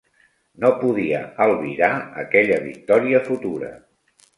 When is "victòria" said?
2.67-3.27